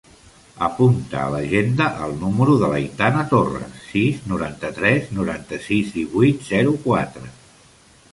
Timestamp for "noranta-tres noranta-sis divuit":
4.31-6.41